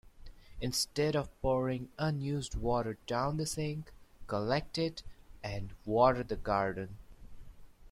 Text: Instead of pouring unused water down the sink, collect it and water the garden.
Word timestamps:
Instead 0.59 1.15
of 1.15 1.29
pouring 1.43 1.89
unused 1.99 2.55
water 2.55 2.97
down 3.05 3.37
the 3.37 3.45
sink, 3.45 3.91
collect 4.25 4.79
it 4.79 5.03
and 5.43 5.75
water 5.85 6.23
the 6.23 6.37
garden. 6.37 6.97